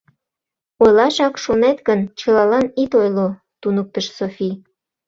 [0.83, 3.27] —Ойлашак шонет гын, чылалан ит ойло,—
[3.61, 4.49] туныктыш Софи.